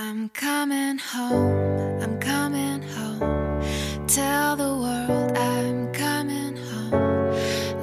[0.00, 4.06] I'm coming home, I'm coming home.
[4.06, 7.32] Tell the world I'm coming home.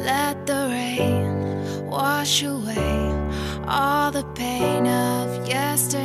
[0.02, 3.12] Let the rain wash away
[3.68, 6.05] all the pain of yesterday.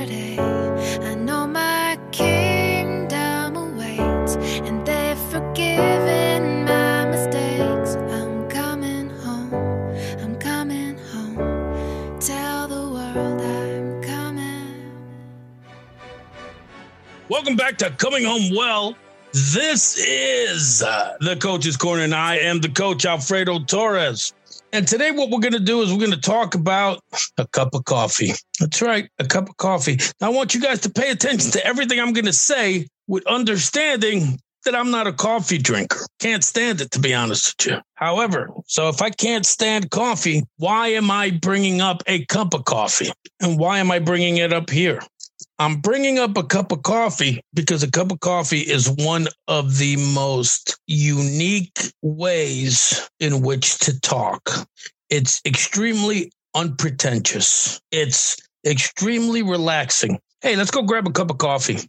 [17.30, 18.96] Welcome back to Coming Home Well.
[19.30, 24.32] This is uh, the Coach's Corner, and I am the coach, Alfredo Torres.
[24.72, 27.04] And today, what we're going to do is we're going to talk about
[27.38, 28.32] a cup of coffee.
[28.58, 30.00] That's right, a cup of coffee.
[30.20, 33.24] Now, I want you guys to pay attention to everything I'm going to say with
[33.28, 36.00] understanding that I'm not a coffee drinker.
[36.18, 37.80] Can't stand it, to be honest with you.
[37.94, 42.64] However, so if I can't stand coffee, why am I bringing up a cup of
[42.64, 43.12] coffee?
[43.40, 45.00] And why am I bringing it up here?
[45.60, 49.76] I'm bringing up a cup of coffee because a cup of coffee is one of
[49.76, 54.66] the most unique ways in which to talk.
[55.10, 57.78] It's extremely unpretentious.
[57.92, 60.18] It's extremely relaxing.
[60.40, 61.80] Hey, let's go grab a cup of coffee.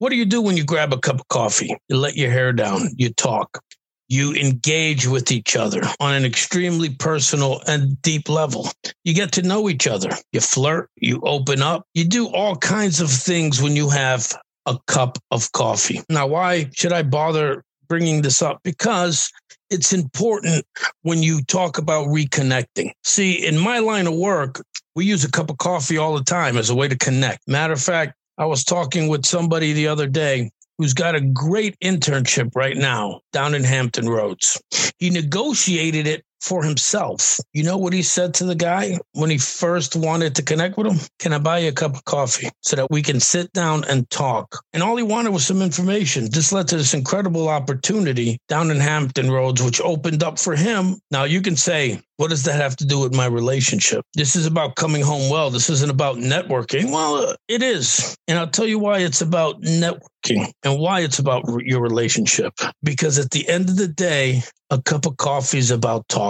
[0.00, 1.74] What do you do when you grab a cup of coffee?
[1.88, 3.62] You let your hair down, you talk,
[4.08, 8.68] you engage with each other on an extremely personal and deep level.
[9.04, 10.10] You get to know each other.
[10.32, 14.32] You flirt, you open up, you do all kinds of things when you have
[14.66, 16.00] a cup of coffee.
[16.08, 18.60] Now, why should I bother bringing this up?
[18.64, 19.30] Because
[19.70, 20.64] it's important
[21.02, 22.92] when you talk about reconnecting.
[23.04, 24.62] See, in my line of work,
[24.94, 27.46] we use a cup of coffee all the time as a way to connect.
[27.46, 31.78] Matter of fact, I was talking with somebody the other day who's got a great
[31.80, 34.60] internship right now down in Hampton Roads.
[34.98, 37.38] He negotiated it for himself.
[37.52, 40.86] You know what he said to the guy when he first wanted to connect with
[40.86, 40.98] him?
[41.18, 44.08] Can I buy you a cup of coffee so that we can sit down and
[44.10, 44.62] talk?
[44.72, 46.28] And all he wanted was some information.
[46.30, 50.96] This led to this incredible opportunity down in Hampton Roads, which opened up for him.
[51.10, 54.04] Now you can say, what does that have to do with my relationship?
[54.14, 55.50] This is about coming home well.
[55.50, 56.90] This isn't about networking.
[56.90, 58.16] Well, uh, it is.
[58.26, 62.52] And I'll tell you why it's about networking and why it's about your relationship.
[62.82, 66.27] Because at the end of the day, a cup of coffee is about talking.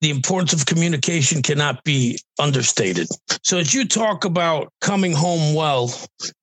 [0.00, 3.08] The importance of communication cannot be understated.
[3.42, 5.88] So, as you talk about coming home well,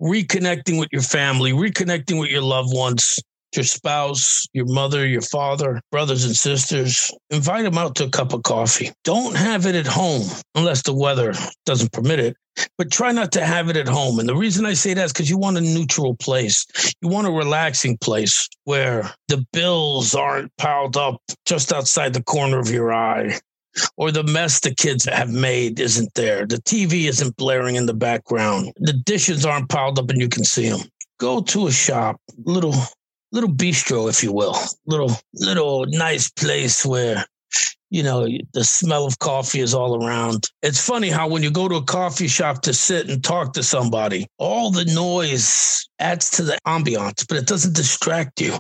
[0.01, 3.19] reconnecting with your family, reconnecting with your loved ones,
[3.55, 8.33] your spouse, your mother, your father, brothers and sisters, invite them out to a cup
[8.33, 8.91] of coffee.
[9.03, 10.23] Don't have it at home
[10.55, 11.33] unless the weather
[11.65, 12.37] doesn't permit it.
[12.77, 14.19] But try not to have it at home.
[14.19, 16.67] And the reason I say that is because you want a neutral place.
[17.01, 22.59] You want a relaxing place where the bills aren't piled up just outside the corner
[22.59, 23.39] of your eye
[23.97, 26.45] or the mess the kids have made isn't there.
[26.45, 28.71] The TV isn't blaring in the background.
[28.77, 30.81] The dishes aren't piled up and you can see them.
[31.19, 32.75] Go to a shop, little
[33.33, 34.55] little bistro, if you will,
[34.85, 37.25] little little nice place where
[37.89, 40.45] you know the smell of coffee is all around.
[40.61, 43.63] It's funny how when you go to a coffee shop to sit and talk to
[43.63, 48.57] somebody, all the noise adds to the ambiance, but it doesn't distract you.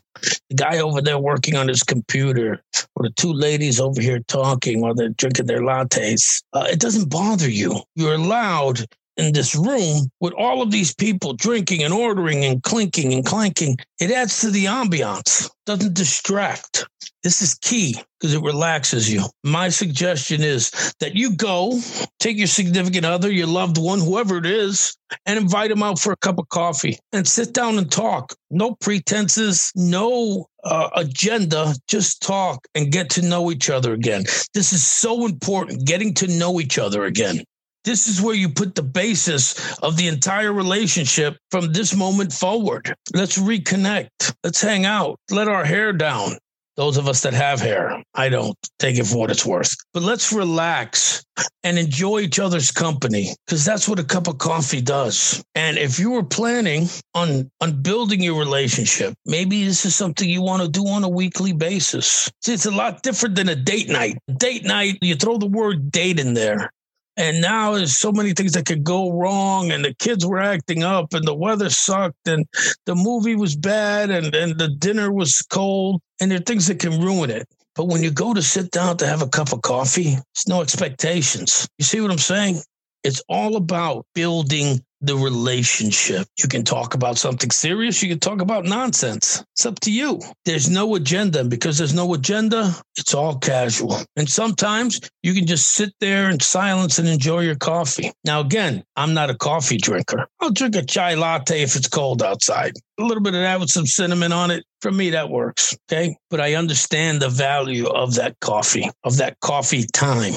[0.49, 2.63] The guy over there working on his computer,
[2.95, 7.09] or the two ladies over here talking while they're drinking their lattes, uh, it doesn't
[7.09, 7.81] bother you.
[7.95, 8.85] You're allowed
[9.17, 13.77] in this room with all of these people drinking and ordering and clinking and clanking,
[13.99, 16.85] it adds to the ambiance, doesn't distract.
[17.23, 19.23] This is key because it relaxes you.
[19.43, 21.79] My suggestion is that you go,
[22.19, 26.11] take your significant other, your loved one, whoever it is, and invite them out for
[26.11, 28.33] a cup of coffee and sit down and talk.
[28.51, 34.23] No pretenses, no uh, agenda, just talk and get to know each other again.
[34.53, 37.43] This is so important, getting to know each other again.
[37.83, 42.93] This is where you put the basis of the entire relationship from this moment forward.
[43.13, 44.33] Let's reconnect.
[44.43, 45.17] Let's hang out.
[45.29, 46.37] Let our hair down.
[46.75, 49.75] Those of us that have hair, I don't take it for what it's worth.
[49.93, 51.23] But let's relax
[51.63, 55.43] and enjoy each other's company because that's what a cup of coffee does.
[55.53, 60.41] And if you were planning on on building your relationship, maybe this is something you
[60.41, 62.31] want to do on a weekly basis.
[62.41, 64.17] See, it's a lot different than a date night.
[64.37, 66.71] Date night, you throw the word date in there.
[67.15, 70.83] And now there's so many things that could go wrong, and the kids were acting
[70.83, 72.45] up, and the weather sucked, and
[72.85, 76.79] the movie was bad, and, and the dinner was cold, and there are things that
[76.79, 77.47] can ruin it.
[77.75, 80.61] But when you go to sit down to have a cup of coffee, it's no
[80.61, 81.67] expectations.
[81.77, 82.61] You see what I'm saying?
[83.03, 86.25] It's all about building the relationship.
[86.41, 89.43] You can talk about something serious, you can talk about nonsense.
[89.53, 90.21] It's up to you.
[90.45, 91.43] There's no agenda.
[91.43, 93.97] Because there's no agenda, it's all casual.
[94.15, 98.11] And sometimes you can just sit there in silence and enjoy your coffee.
[98.23, 100.25] Now, again, I'm not a coffee drinker.
[100.39, 102.73] I'll drink a chai latte if it's cold outside.
[102.99, 104.63] A little bit of that with some cinnamon on it.
[104.83, 105.77] For me, that works.
[105.89, 106.17] Okay.
[106.29, 110.33] But I understand the value of that coffee, of that coffee time.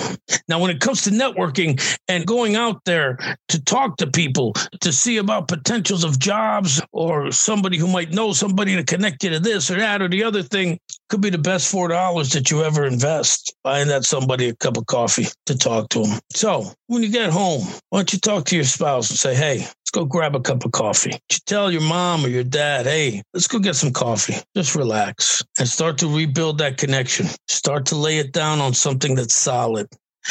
[0.46, 4.52] Now, when it comes to networking and going out there to talk to people,
[4.82, 9.30] to see about potentials of jobs or somebody who might know somebody to connect you
[9.30, 10.78] to this or that or the other thing,
[11.08, 14.76] could be the best four dollars that you ever invest buying that somebody a cup
[14.76, 16.20] of coffee to talk to them.
[16.32, 19.66] So when you get home, why don't you talk to your spouse and say, "Hey,
[19.96, 23.48] go grab a cup of coffee." You tell your mom or your dad, "Hey, let's
[23.48, 27.26] go get some coffee." Just relax and start to rebuild that connection.
[27.48, 29.88] Start to lay it down on something that's solid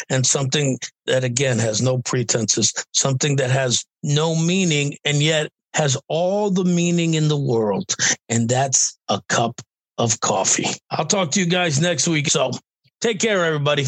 [0.09, 5.97] and something that again has no pretenses, something that has no meaning and yet has
[6.07, 7.95] all the meaning in the world,
[8.29, 9.61] and that's a cup
[9.97, 10.67] of coffee.
[10.91, 12.29] I'll talk to you guys next week.
[12.29, 12.51] So
[13.01, 13.85] take care, everybody.